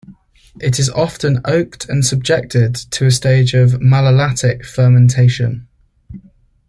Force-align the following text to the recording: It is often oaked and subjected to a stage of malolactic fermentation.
It 0.59 0.79
is 0.79 0.89
often 0.89 1.43
oaked 1.43 1.87
and 1.87 2.03
subjected 2.03 2.73
to 2.73 3.05
a 3.05 3.11
stage 3.11 3.53
of 3.53 3.73
malolactic 3.81 4.65
fermentation. 4.65 5.67